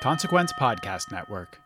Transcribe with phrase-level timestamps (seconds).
[0.00, 1.60] Consequence Podcast Network.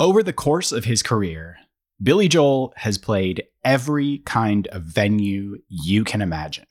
[0.00, 1.58] Over the course of his career,
[2.02, 6.64] Billy Joel has played every kind of venue you can imagine.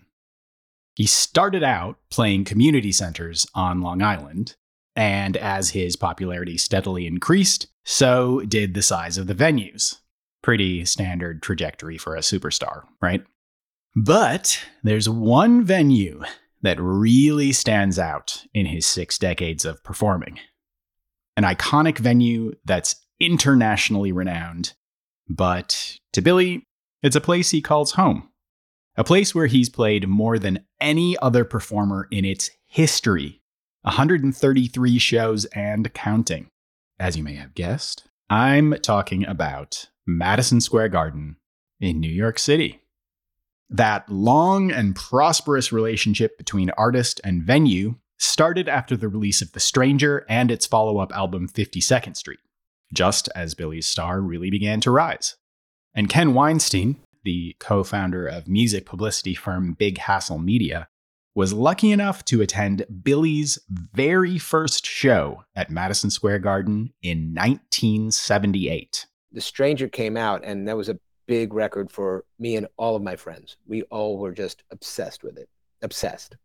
[0.96, 4.56] He started out playing community centers on Long Island,
[4.96, 9.98] and as his popularity steadily increased, so did the size of the venues.
[10.42, 13.24] Pretty standard trajectory for a superstar, right?
[13.96, 16.24] But there's one venue
[16.62, 20.40] that really stands out in his six decades of performing.
[21.36, 24.74] An iconic venue that's internationally renowned,
[25.30, 26.64] but to Billy,
[27.04, 28.30] it's a place he calls home.
[28.96, 33.42] A place where he's played more than any other performer in its history
[33.84, 36.50] 133 shows and counting.
[37.00, 41.38] As you may have guessed, I'm talking about Madison Square Garden
[41.80, 42.82] in New York City.
[43.70, 49.60] That long and prosperous relationship between artist and venue started after the release of The
[49.60, 52.40] Stranger and its follow up album 52nd Street,
[52.94, 55.36] just as Billy's star really began to rise.
[55.94, 60.88] And Ken Weinstein, the co founder of music publicity firm Big Hassle Media,
[61.36, 69.06] was lucky enough to attend Billy's very first show at Madison Square Garden in 1978.
[69.32, 70.98] The Stranger came out, and that was a
[71.28, 73.58] big record for me and all of my friends.
[73.68, 75.50] We all were just obsessed with it,
[75.82, 76.36] obsessed.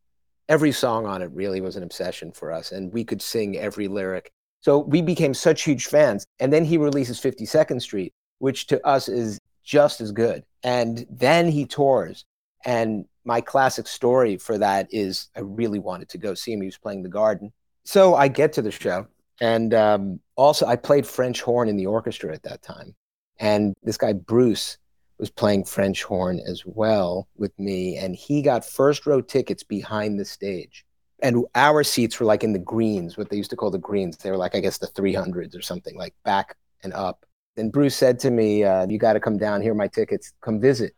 [0.48, 3.88] Every song on it really was an obsession for us, and we could sing every
[3.88, 4.30] lyric.
[4.60, 6.24] So we became such huge fans.
[6.38, 10.44] And then he releases 52nd Street, which to us is just as good.
[10.62, 12.24] And then he tours.
[12.64, 16.60] And my classic story for that is I really wanted to go see him.
[16.60, 17.52] He was playing the garden.
[17.84, 19.06] So I get to the show.
[19.40, 22.94] And um, also, I played French horn in the orchestra at that time.
[23.42, 24.78] And this guy, Bruce,
[25.18, 27.96] was playing French horn as well with me.
[27.96, 30.84] And he got first row tickets behind the stage.
[31.22, 34.16] And our seats were like in the greens, what they used to call the greens.
[34.16, 37.26] They were like, I guess, the 300s or something, like back and up.
[37.56, 40.60] And Bruce said to me, uh, You got to come down here, my tickets, come
[40.60, 40.94] visit.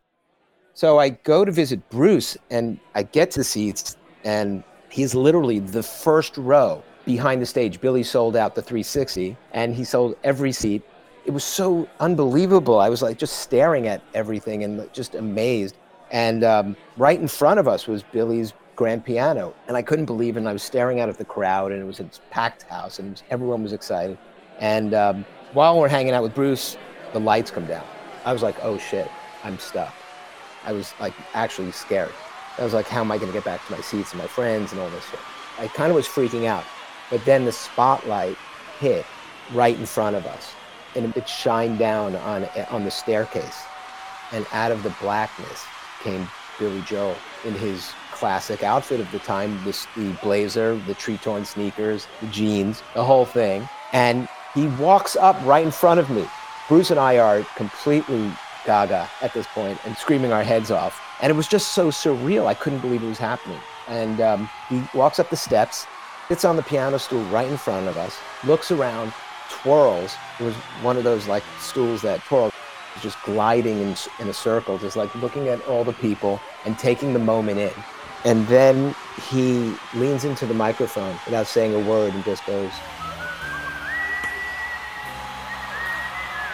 [0.75, 5.59] So I go to visit Bruce and I get to the seats, and he's literally
[5.59, 7.81] the first row behind the stage.
[7.81, 10.83] Billy sold out the 360 and he sold every seat
[11.25, 12.79] it was so unbelievable.
[12.79, 15.75] I was like just staring at everything and just amazed.
[16.11, 20.35] And um, right in front of us was Billy's grand piano, and I couldn't believe
[20.35, 20.39] it.
[20.39, 23.11] And I was staring out at the crowd, and it was a packed house, and
[23.11, 24.17] was, everyone was excited.
[24.59, 26.77] And um, while we're hanging out with Bruce,
[27.13, 27.85] the lights come down.
[28.23, 29.09] I was like, "Oh shit,
[29.43, 29.93] I'm stuck."
[30.63, 32.13] I was like actually scared.
[32.57, 34.27] I was like, "How am I going to get back to my seats and my
[34.27, 35.19] friends and all this shit?"
[35.57, 36.63] I kind of was freaking out.
[37.09, 38.37] But then the spotlight
[38.79, 39.05] hit
[39.53, 40.53] right in front of us
[40.95, 43.63] and it shined down on on the staircase,
[44.31, 45.65] and out of the blackness
[46.03, 46.27] came
[46.59, 52.07] Billy Joel in his classic outfit of the time: the, the blazer, the tree-torn sneakers,
[52.21, 53.67] the jeans, the whole thing.
[53.93, 56.25] And he walks up right in front of me.
[56.67, 58.31] Bruce and I are completely
[58.65, 60.99] gaga at this point and screaming our heads off.
[61.21, 62.47] And it was just so surreal.
[62.47, 63.59] I couldn't believe it was happening.
[63.87, 65.85] And um, he walks up the steps,
[66.27, 69.13] sits on the piano stool right in front of us, looks around,
[69.49, 70.15] twirls.
[70.39, 72.53] It was one of those like stools that twirls,
[73.01, 77.13] just gliding in, in a circle, just like looking at all the people and taking
[77.13, 77.73] the moment in.
[78.23, 78.95] And then
[79.29, 82.71] he leans into the microphone without saying a word and just goes.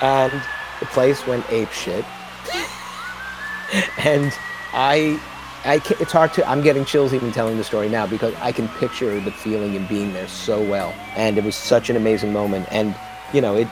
[0.01, 0.33] And
[0.79, 2.03] the place went ape shit.
[3.99, 4.33] and
[4.73, 5.19] I
[5.63, 6.47] I it's hard to.
[6.47, 9.87] I'm getting chills even telling the story now because I can picture the feeling and
[9.87, 12.67] being there so well, and it was such an amazing moment.
[12.71, 12.95] And
[13.31, 13.67] you know, it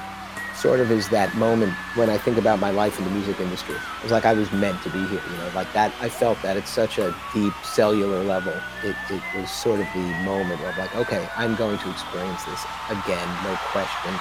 [0.55, 3.75] sort of is that moment when I think about my life in the music industry.
[4.03, 5.21] It's like I was meant to be here.
[5.31, 5.91] You know, like that.
[5.99, 8.53] I felt that at such a deep cellular level.
[8.83, 12.63] It it was sort of the moment of like, okay, I'm going to experience this
[12.89, 14.13] again, no question.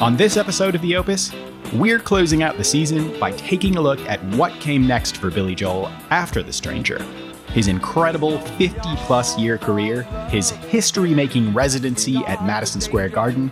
[0.00, 1.32] On this episode of The Opus,
[1.74, 5.54] we're closing out the season by taking a look at what came next for Billy
[5.54, 7.02] Joel after The Stranger.
[7.48, 13.50] His incredible 50 plus year career, his history making residency at Madison Square Garden,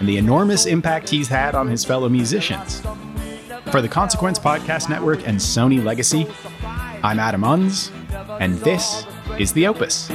[0.00, 2.82] and the enormous impact he's had on his fellow musicians.
[3.70, 6.26] For the Consequence Podcast Network and Sony Legacy,
[7.04, 7.90] I'm Adam Unz,
[8.40, 9.04] and this
[9.36, 10.08] is the opus.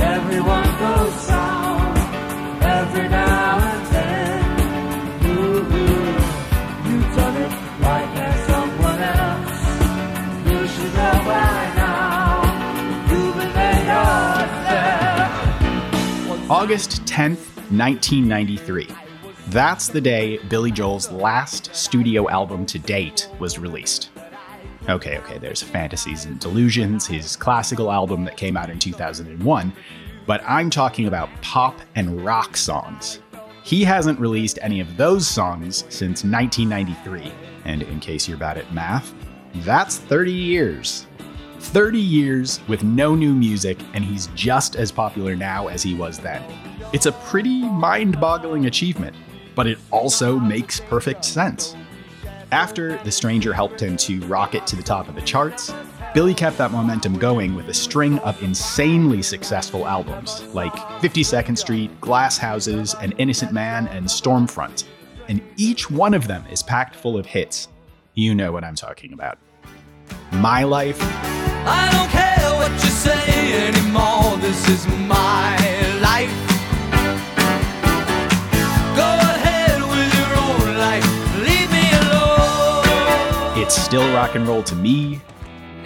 [0.00, 1.67] Everyone goes south
[16.50, 18.88] August 10th, 1993.
[19.48, 24.08] That's the day Billy Joel's last studio album to date was released.
[24.88, 29.74] Okay, okay, there's Fantasies and Delusions, his classical album that came out in 2001,
[30.26, 33.20] but I'm talking about pop and rock songs.
[33.62, 37.30] He hasn't released any of those songs since 1993,
[37.66, 39.14] and in case you're bad at math,
[39.56, 41.07] that's 30 years.
[41.60, 46.18] 30 years with no new music, and he's just as popular now as he was
[46.18, 46.42] then.
[46.92, 49.14] It's a pretty mind boggling achievement,
[49.54, 51.76] but it also makes perfect sense.
[52.50, 55.72] After The Stranger helped him to rocket to the top of the charts,
[56.14, 62.00] Billy kept that momentum going with a string of insanely successful albums like 52nd Street,
[62.00, 64.84] Glass Houses, An Innocent Man, and Stormfront.
[65.28, 67.68] And each one of them is packed full of hits.
[68.14, 69.38] You know what I'm talking about.
[70.40, 70.98] My Life.
[71.66, 74.36] I don't care what you say anymore.
[74.38, 75.56] This is my
[76.00, 76.30] life.
[78.94, 81.06] Go ahead with your own life.
[81.46, 83.62] Leave me alone.
[83.62, 85.20] It's still rock and roll to me.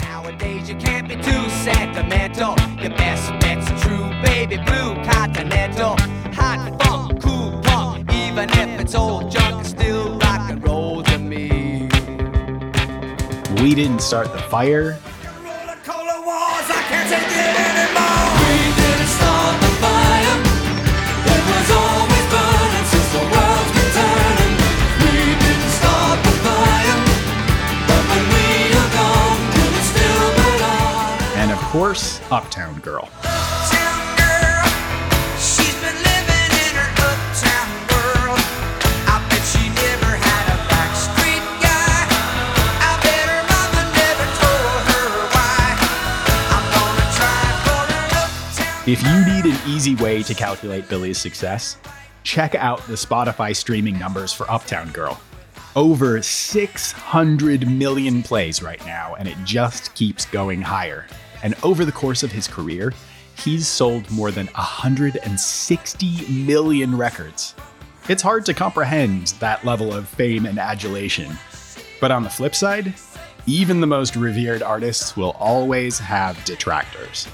[0.01, 2.55] Nowadays you can't be too sentimental.
[2.79, 5.97] Your best bet's true, baby blue continental.
[6.35, 9.52] Hot funk, cool punk, even if it's old junk,
[29.85, 31.23] still burn on?
[31.39, 33.09] And of course, Uptown Girl.
[48.85, 51.77] If you need an easy way to calculate Billy's success,
[52.25, 55.21] check out the Spotify streaming numbers for Uptown Girl.
[55.77, 61.07] Over 600 million plays right now, and it just keeps going higher.
[61.45, 62.93] And over the course of his career,
[63.39, 67.55] he's sold more than 160 million records.
[68.09, 71.39] It's hard to comprehend that level of fame and adulation.
[72.01, 72.95] But on the flip side,
[73.47, 77.29] even the most revered artists will always have detractors.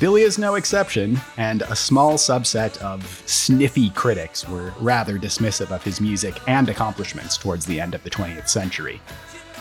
[0.00, 5.82] Billy is no exception, and a small subset of sniffy critics were rather dismissive of
[5.82, 9.00] his music and accomplishments towards the end of the 20th century.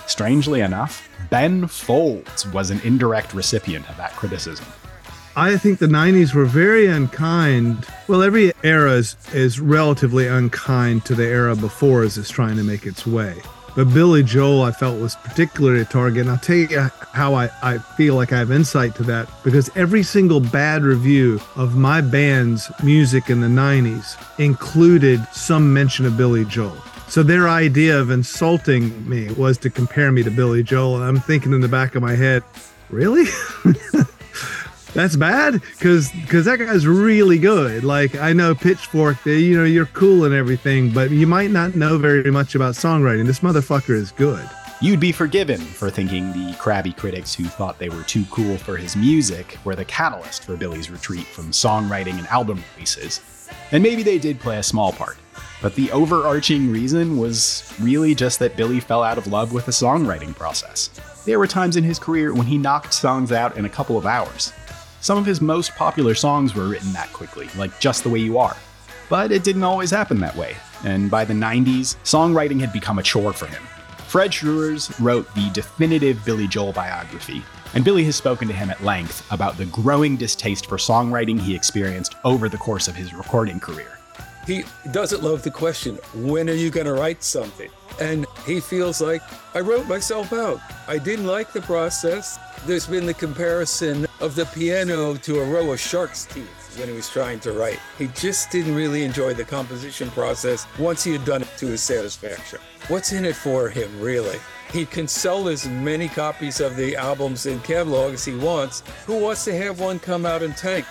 [0.06, 4.68] Strangely enough, Ben Folds was an indirect recipient of that criticism.
[5.36, 7.88] I think the 90s were very unkind.
[8.08, 12.64] Well, every era is, is relatively unkind to the era before as it's trying to
[12.64, 13.42] make its way.
[13.78, 16.22] But Billy Joel, I felt, was particularly a target.
[16.22, 19.70] And I'll tell you how I, I feel like I have insight to that because
[19.76, 26.18] every single bad review of my band's music in the 90s included some mention of
[26.18, 26.76] Billy Joel.
[27.08, 30.96] So their idea of insulting me was to compare me to Billy Joel.
[30.96, 32.44] And I'm thinking in the back of my head,
[32.90, 33.26] really?
[34.94, 37.84] That's bad because because that guy's really good.
[37.84, 41.76] Like I know Pitchfork, they, you know, you're cool and everything, but you might not
[41.76, 43.26] know very much about songwriting.
[43.26, 44.48] This motherfucker is good.
[44.80, 48.78] You'd be forgiven for thinking the crabby critics who thought they were too cool for
[48.78, 53.50] his music were the catalyst for Billy's retreat from songwriting and album releases.
[53.72, 55.18] And maybe they did play a small part.
[55.64, 59.72] But the overarching reason was really just that Billy fell out of love with the
[59.72, 60.92] songwriting process.
[61.26, 64.06] There were times in his career when he knocked songs out in a couple of
[64.06, 64.54] hours.
[65.08, 68.40] Some of his most popular songs were written that quickly, like Just the Way You
[68.40, 68.58] Are.
[69.08, 73.04] But it didn't always happen that way, and by the 90s, songwriting had become a
[73.04, 73.64] chore for him.
[74.10, 77.42] Fred Schruers wrote the definitive Billy Joel biography,
[77.74, 81.56] and Billy has spoken to him at length about the growing distaste for songwriting he
[81.56, 84.00] experienced over the course of his recording career.
[84.46, 87.70] He doesn't love the question, when are you going to write something?
[88.00, 89.22] And he feels like,
[89.56, 90.60] I wrote myself out.
[90.88, 92.38] I didn't like the process.
[92.66, 96.94] There's been the comparison of the piano to a row of shark's teeth when he
[96.94, 97.80] was trying to write.
[97.98, 101.82] He just didn't really enjoy the composition process once he had done it to his
[101.82, 102.60] satisfaction.
[102.88, 104.40] What's in it for him, really?
[104.72, 108.84] He can sell as many copies of the albums in catalog as he wants.
[109.06, 110.86] Who wants to have one come out in tank?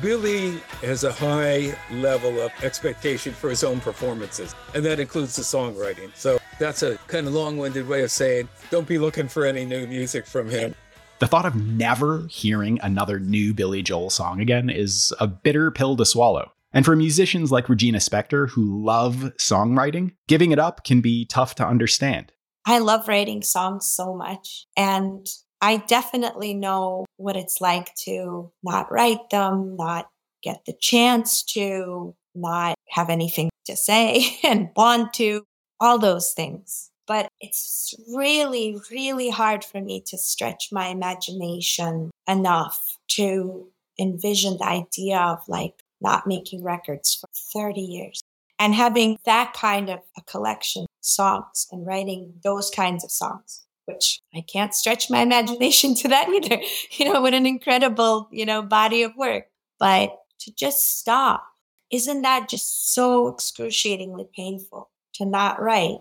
[0.00, 5.42] Billy has a high level of expectation for his own performances, and that includes the
[5.42, 6.10] songwriting.
[6.14, 9.64] So that's a kind of long winded way of saying don't be looking for any
[9.64, 10.74] new music from him.
[11.20, 15.96] The thought of never hearing another new Billy Joel song again is a bitter pill
[15.96, 16.50] to swallow.
[16.72, 21.54] And for musicians like Regina Spektor who love songwriting, giving it up can be tough
[21.56, 22.32] to understand.
[22.66, 24.66] I love writing songs so much.
[24.76, 25.26] And
[25.60, 30.08] I definitely know what it's like to not write them, not
[30.42, 35.44] get the chance to, not have anything to say and want to,
[35.84, 36.90] all those things.
[37.06, 43.68] But it's really, really hard for me to stretch my imagination enough to
[44.00, 48.22] envision the idea of like not making records for 30 years
[48.58, 53.60] and having that kind of a collection of songs and writing those kinds of songs
[53.86, 56.62] which I can't stretch my imagination to that either.
[56.92, 59.44] You know, what an incredible, you know, body of work.
[59.78, 61.44] But to just stop,
[61.90, 65.98] isn't that just so excruciatingly painful to not write?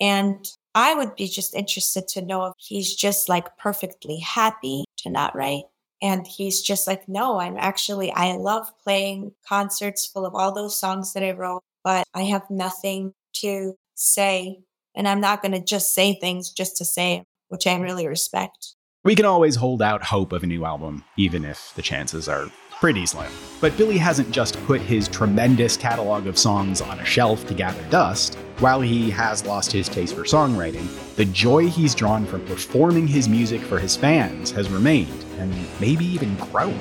[0.00, 0.44] And
[0.74, 5.36] I would be just interested to know if he's just like perfectly happy to not
[5.36, 5.64] write.
[6.02, 10.76] And he's just like, no, I'm actually, I love playing concerts full of all those
[10.76, 14.58] songs that I wrote, but I have nothing to say.
[14.94, 18.74] And I'm not going to just say things just to say, which I really respect.
[19.04, 22.50] We can always hold out hope of a new album, even if the chances are
[22.84, 23.32] pretty slim.
[23.62, 27.82] But Billy hasn't just put his tremendous catalog of songs on a shelf to gather
[27.88, 28.34] dust.
[28.58, 30.86] While he has lost his taste for songwriting,
[31.16, 35.50] the joy he's drawn from performing his music for his fans has remained, and
[35.80, 36.74] maybe even grown.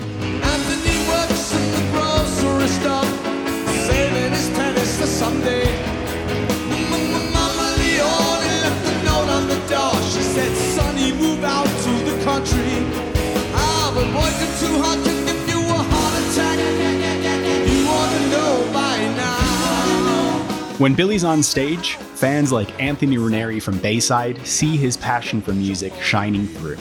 [0.43, 3.05] Anthony works at the grocery store,
[3.87, 5.52] saving his for someday.
[20.79, 25.93] When Billy's on stage, fans like Anthony Ranieri from Bayside see his passion for music
[26.01, 26.77] shining through.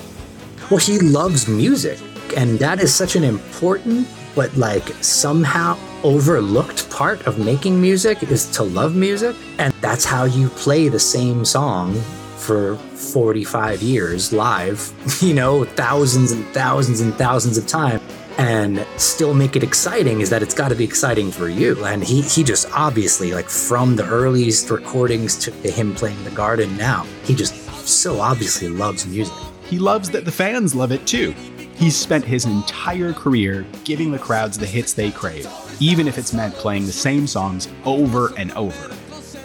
[0.70, 1.98] Well, he loves music,
[2.34, 8.50] and that is such an important but like somehow overlooked part of making music is
[8.52, 11.94] to love music, and that's how you play the same song
[12.38, 18.02] for 45 years live, you know, thousands and thousands and thousands of times
[18.38, 22.02] and still make it exciting is that it's got to be exciting for you and
[22.02, 27.04] he he just obviously like from the earliest recordings to him playing the garden now
[27.24, 27.54] he just
[27.86, 29.34] so obviously loves music
[29.72, 31.34] He loves that the fans love it too.
[31.76, 35.48] He's spent his entire career giving the crowds the hits they crave,
[35.80, 38.94] even if it's meant playing the same songs over and over.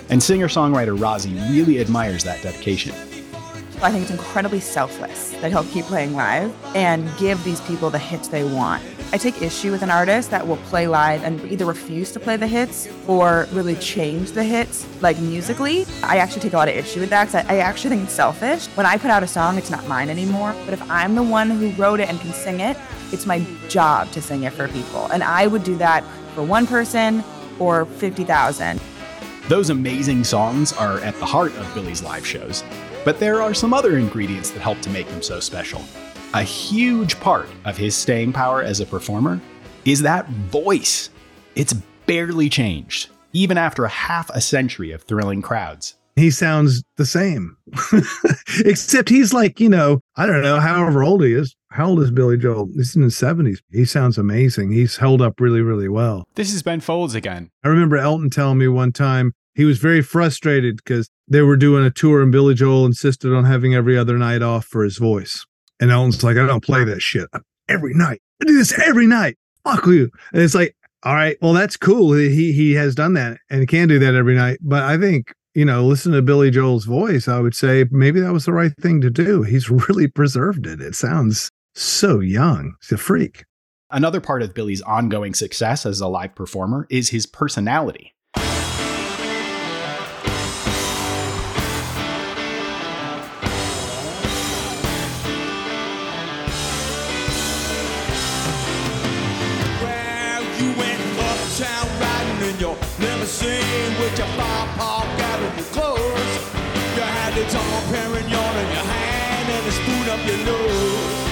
[0.10, 2.94] And singer songwriter Rozzy really admires that dedication.
[3.80, 8.00] I think it's incredibly selfless that he'll keep playing live and give these people the
[8.00, 8.84] hits they want.
[9.14, 12.38] I take issue with an artist that will play live and either refuse to play
[12.38, 15.86] the hits or really change the hits, like musically.
[16.02, 18.14] I actually take a lot of issue with that because I, I actually think it's
[18.14, 18.66] selfish.
[18.70, 20.56] When I put out a song, it's not mine anymore.
[20.66, 22.76] But if I'm the one who wrote it and can sing it,
[23.12, 25.06] it's my job to sing it for people.
[25.12, 26.04] And I would do that
[26.34, 27.24] for one person
[27.60, 28.82] or 50,000.
[29.48, 32.66] Those amazing songs are at the heart of Billy's live shows,
[33.08, 35.82] but there are some other ingredients that help to make him so special.
[36.34, 39.40] A huge part of his staying power as a performer
[39.86, 41.10] is that voice.
[41.56, 41.72] It's
[42.06, 45.96] barely changed, even after a half a century of thrilling crowds.
[46.18, 47.56] He sounds the same,
[48.66, 51.56] except he's like, you know, I don't know, however old he is.
[51.70, 52.68] How old is Billy Joel?
[52.76, 53.60] He's in his 70s.
[53.72, 54.72] He sounds amazing.
[54.72, 56.26] He's held up really, really well.
[56.36, 57.52] This is Ben Folds again.
[57.64, 61.84] I remember Elton telling me one time he was very frustrated because they were doing
[61.84, 65.46] a tour and Billy Joel insisted on having every other night off for his voice.
[65.80, 67.28] And Elton's like, I don't play that shit
[67.68, 68.22] every night.
[68.40, 69.36] I do this every night.
[69.64, 70.12] Fuck you.
[70.32, 72.14] And it's like, all right, well, that's cool.
[72.14, 74.60] He he has done that and can do that every night.
[74.62, 78.34] But I think, you know, listen to Billy Joel's voice, I would say maybe that
[78.34, 79.42] was the right thing to do.
[79.42, 80.82] He's really preserved it.
[80.82, 82.76] It sounds so young.
[82.82, 83.44] He's a freak.
[83.90, 88.14] Another part of Billy's ongoing success as a live performer is his personality.
[102.58, 106.00] With your five paw gathered with clothes.
[106.96, 107.44] You had the
[107.92, 111.28] Perignon in your hand and a spoon up your nose.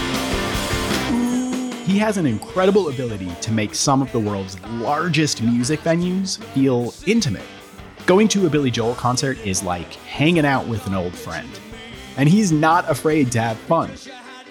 [1.88, 6.94] He has an incredible ability to make some of the world's largest music venues feel
[7.08, 7.46] intimate.
[8.06, 11.50] Going to a Billy Joel concert is like hanging out with an old friend.
[12.18, 13.90] And he's not afraid to have fun.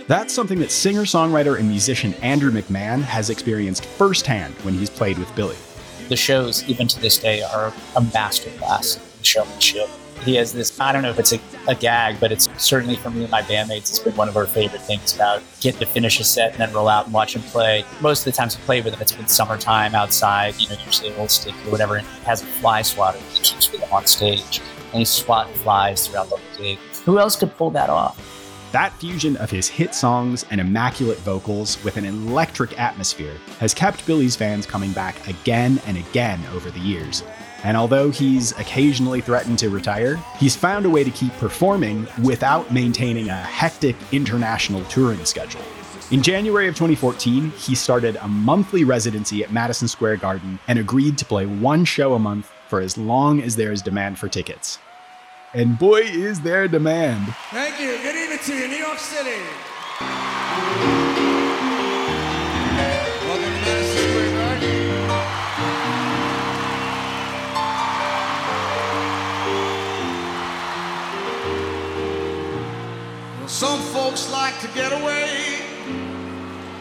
[0.09, 5.19] That's something that singer songwriter and musician Andrew McMahon has experienced firsthand when he's played
[5.19, 5.57] with Billy.
[6.09, 9.89] The shows, even to this day, are a masterclass in showmanship.
[10.23, 13.11] He has this, I don't know if it's a, a gag, but it's certainly for
[13.11, 16.19] me and my bandmates, it's been one of our favorite things about getting to finish
[16.19, 17.85] a set and then roll out and watch him play.
[18.01, 21.11] Most of the times we play with him, it's been summertime outside, you know, usually
[21.11, 23.93] a old stick or whatever, and he has a fly swatter he keeps with him
[23.93, 24.61] on stage.
[24.93, 26.79] And he's swatting flies throughout the whole gig.
[27.05, 28.19] Who else could pull that off?
[28.75, 34.05] That fusion of his hit songs and immaculate vocals with an electric atmosphere has kept
[34.05, 37.23] Billy's fans coming back again and again over the years.
[37.63, 42.73] And although he's occasionally threatened to retire, he's found a way to keep performing without
[42.73, 45.63] maintaining a hectic international touring schedule.
[46.11, 51.17] In January of 2014, he started a monthly residency at Madison Square Garden and agreed
[51.19, 54.81] to play one show a month for as long as there is demand for tickets.
[55.53, 57.33] And boy, is there demand.
[57.53, 58.24] Thank you.
[58.45, 59.41] To New York City.
[63.27, 64.69] Welcome to Madison Square Garden.
[73.49, 75.63] Some folks like to get away,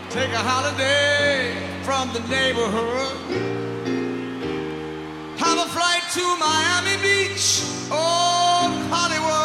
[0.09, 3.17] take a holiday from the neighborhood.
[5.37, 9.42] Have a flight to Miami Beach or Hollywood.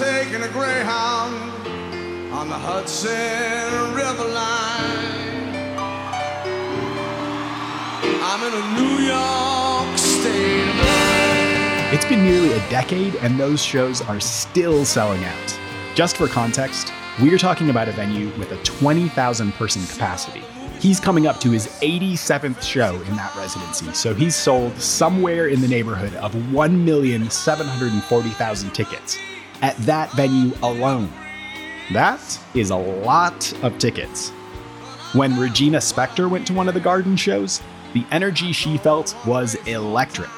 [0.00, 1.36] Taking a Greyhound
[2.32, 5.54] on the Hudson River line.
[8.22, 10.72] I'm in a New York state.
[11.92, 15.58] It's been nearly a decade, and those shows are still selling out.
[15.94, 20.42] Just for context, we're talking about a venue with a 20,000 person capacity.
[20.78, 25.60] He's coming up to his 87th show in that residency, so he's sold somewhere in
[25.60, 29.18] the neighborhood of 1,740,000 tickets
[29.62, 31.10] at that venue alone.
[31.92, 34.30] That is a lot of tickets.
[35.12, 37.60] When Regina Spektor went to one of the garden shows,
[37.94, 40.30] the energy she felt was electric.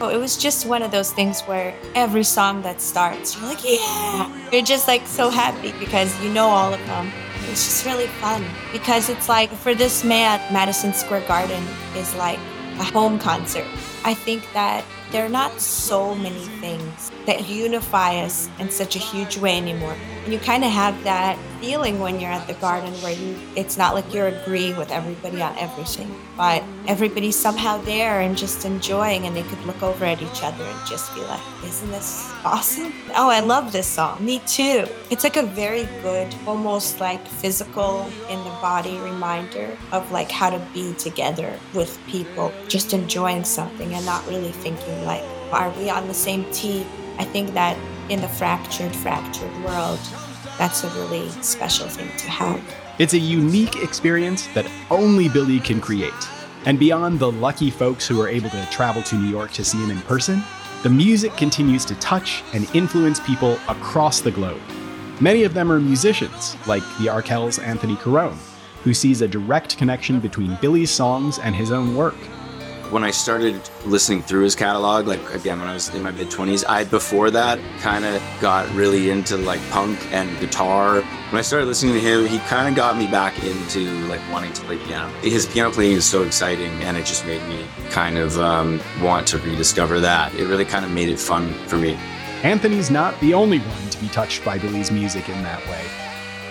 [0.00, 3.62] Oh, it was just one of those things where every song that starts, you're like,
[3.62, 4.50] yeah.
[4.50, 7.12] You're just like so happy because you know all of them.
[7.50, 11.62] It's just really fun because it's like for this man, Madison Square Garden
[11.94, 12.38] is like
[12.78, 13.66] a home concert.
[14.04, 14.84] I think that
[15.14, 19.94] there are not so many things that unify us in such a huge way anymore.
[20.26, 23.94] You kind of have that feeling when you're at the garden where you it's not
[23.94, 29.36] like you're agreeing with everybody on everything, but everybody's somehow there and just enjoying and
[29.36, 32.92] they could look over at each other and just be like, Isn't this awesome?
[33.14, 34.24] Oh, I love this song.
[34.24, 34.86] Me too.
[35.10, 40.48] It's like a very good, almost like physical in the body reminder of like how
[40.48, 45.90] to be together with people, just enjoying something and not really thinking like, are we
[45.90, 46.86] on the same team?
[47.18, 47.76] I think that
[48.08, 49.98] in the fractured, fractured world,
[50.58, 52.60] that's a really special thing to have.
[52.98, 56.12] It's a unique experience that only Billy can create.
[56.66, 59.78] And beyond the lucky folks who are able to travel to New York to see
[59.82, 60.42] him in person,
[60.82, 64.60] the music continues to touch and influence people across the globe.
[65.20, 68.36] Many of them are musicians, like the Arkells' Anthony Carone,
[68.82, 72.16] who sees a direct connection between Billy's songs and his own work.
[72.90, 76.30] When I started listening through his catalog, like again when I was in my mid
[76.30, 81.00] twenties, I before that kind of got really into like punk and guitar.
[81.00, 84.52] When I started listening to him, he kind of got me back into like wanting
[84.52, 85.12] to play piano.
[85.20, 89.26] His piano playing is so exciting, and it just made me kind of um, want
[89.28, 90.34] to rediscover that.
[90.34, 91.94] It really kind of made it fun for me.
[92.42, 95.82] Anthony's not the only one to be touched by Billy's music in that way.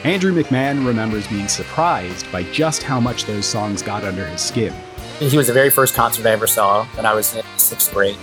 [0.04, 4.74] Andrew McMahon remembers being surprised by just how much those songs got under his skin.
[5.20, 8.18] He was the very first concert I ever saw when I was in sixth grade,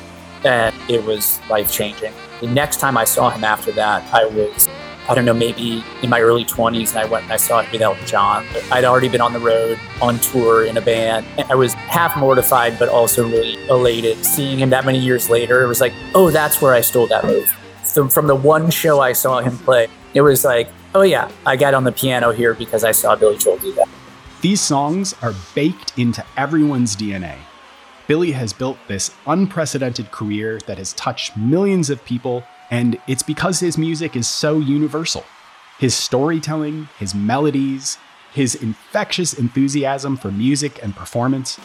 [0.44, 2.12] and it was life changing.
[2.40, 4.68] The next time I saw him after that, I was,
[5.08, 7.70] I don't know, maybe in my early 20s, and I went and I saw him
[7.72, 8.46] with Elton John.
[8.72, 11.26] I'd already been on the road, on tour, in a band.
[11.38, 14.24] And I was half mortified, but also really elated.
[14.24, 17.24] Seeing him that many years later, it was like, oh, that's where I stole that
[17.24, 17.48] move.
[17.84, 21.56] So from the one show I saw him play, it was like, oh yeah, I
[21.56, 23.88] got on the piano here because I saw Billy Joel do that.
[24.40, 27.36] These songs are baked into everyone's DNA.
[28.06, 33.60] Billy has built this unprecedented career that has touched millions of people, and it's because
[33.60, 35.24] his music is so universal.
[35.78, 37.98] His storytelling, his melodies,
[38.32, 41.60] his infectious enthusiasm for music and performance,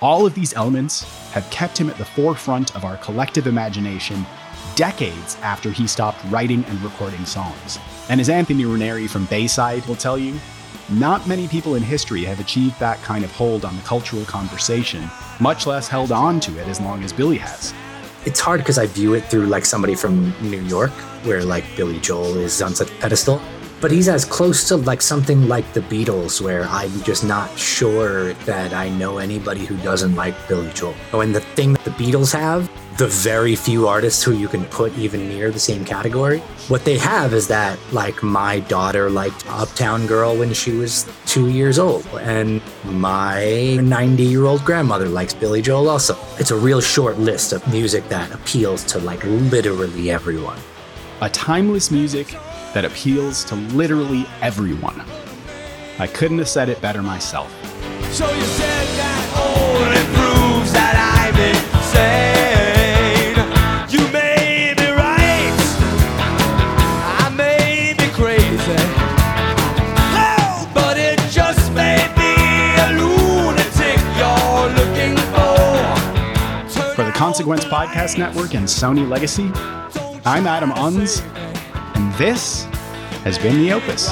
[0.00, 4.24] all of these elements have kept him at the forefront of our collective imagination
[4.76, 7.78] decades after he stopped writing and recording songs.
[8.08, 10.38] And as Anthony Ranieri from Bayside will tell you,
[10.90, 15.08] not many people in history have achieved that kind of hold on the cultural conversation,
[15.40, 17.72] much less held on to it as long as Billy has.
[18.26, 20.92] it's hard because I view it through like somebody from New York,
[21.24, 23.40] where like Billy Joel is on such a pedestal.
[23.84, 28.32] But he's as close to like something like the Beatles, where I'm just not sure
[28.46, 30.94] that I know anybody who doesn't like Billy Joel.
[31.12, 34.64] Oh, and the thing that the Beatles have, the very few artists who you can
[34.64, 39.44] put even near the same category, what they have is that like my daughter liked
[39.50, 45.34] Uptown Girl when she was two years old, and my 90 year old grandmother likes
[45.34, 46.16] Billy Joel also.
[46.38, 50.58] It's a real short list of music that appeals to like literally everyone.
[51.20, 52.34] A timeless music
[52.74, 55.00] that appeals to literally everyone.
[55.98, 57.50] I couldn't have said it better myself.
[58.12, 63.38] So you said that only proves that I'm insane.
[63.90, 65.54] You may be right.
[67.22, 68.76] I may be crazy.
[70.18, 72.34] Oh, but it just may be
[72.82, 75.62] a lunatic you're looking for.
[76.94, 79.50] For the Consequence Podcast Network and Sony Legacy,
[80.26, 81.20] I'm Adam Unz,
[81.94, 82.64] and this
[83.24, 84.10] has been The Opus.